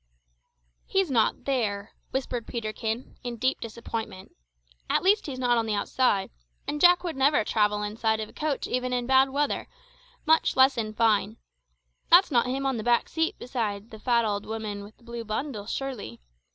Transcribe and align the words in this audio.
"He's 0.87 1.11
not 1.11 1.45
there," 1.45 1.91
whispered 2.09 2.47
Peterkin, 2.47 3.17
in 3.23 3.37
deep 3.37 3.61
disappointment 3.61 4.35
"at 4.89 5.03
least 5.03 5.27
he's 5.27 5.37
not 5.37 5.59
on 5.59 5.67
the 5.67 5.75
outside, 5.75 6.31
and 6.67 6.81
Jack 6.81 7.03
would 7.03 7.15
never 7.15 7.43
travel 7.43 7.83
inside 7.83 8.19
of 8.19 8.27
a 8.27 8.33
coach 8.33 8.65
even 8.65 8.93
in 8.93 9.05
bad 9.05 9.29
weather, 9.29 9.67
much 10.25 10.55
less 10.57 10.75
in 10.75 10.95
fine. 10.95 11.37
That's 12.09 12.31
not 12.31 12.47
him 12.47 12.65
on 12.65 12.77
the 12.77 12.83
back 12.83 13.09
seat 13.09 13.37
beside 13.37 13.91
the 13.91 13.99
fat 13.99 14.25
old 14.25 14.47
woman 14.47 14.83
with 14.83 14.97
the 14.97 15.03
blue 15.03 15.23
bundle, 15.23 15.67
surely! 15.67 16.19